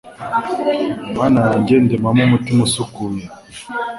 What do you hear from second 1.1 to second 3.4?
Mana yanjye ndemamo umutima usukuye